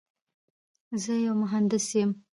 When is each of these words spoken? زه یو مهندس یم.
زه 1.03 1.13
یو 1.25 1.35
مهندس 1.41 1.85
یم. 1.99 2.11